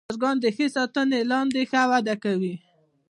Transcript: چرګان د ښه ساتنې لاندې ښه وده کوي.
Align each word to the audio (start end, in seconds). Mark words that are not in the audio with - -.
چرګان 0.09 0.37
د 0.39 0.45
ښه 0.55 0.67
ساتنې 0.75 1.19
لاندې 1.31 1.61
ښه 1.69 1.81
وده 1.91 2.15
کوي. 2.23 2.55